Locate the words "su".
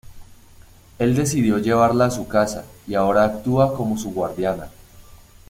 2.09-2.27, 3.99-4.09